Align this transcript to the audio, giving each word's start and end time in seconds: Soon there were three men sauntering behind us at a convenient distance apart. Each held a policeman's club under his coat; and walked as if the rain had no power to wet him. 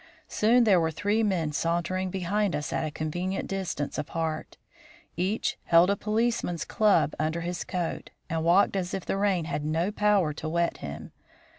Soon 0.27 0.63
there 0.63 0.79
were 0.79 0.89
three 0.89 1.21
men 1.21 1.51
sauntering 1.51 2.09
behind 2.09 2.55
us 2.55 2.73
at 2.73 2.87
a 2.87 2.89
convenient 2.89 3.47
distance 3.47 3.99
apart. 3.99 4.57
Each 5.15 5.59
held 5.65 5.91
a 5.91 5.95
policeman's 5.95 6.65
club 6.65 7.13
under 7.19 7.41
his 7.41 7.63
coat; 7.63 8.09
and 8.27 8.43
walked 8.43 8.75
as 8.75 8.95
if 8.95 9.05
the 9.05 9.15
rain 9.15 9.45
had 9.45 9.63
no 9.63 9.91
power 9.91 10.33
to 10.33 10.49
wet 10.49 10.77
him. 10.77 11.11